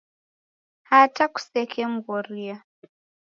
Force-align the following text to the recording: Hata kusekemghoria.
Hata 0.89 1.23
kusekemghoria. 1.33 2.55